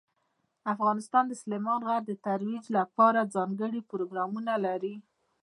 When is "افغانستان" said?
0.73-1.23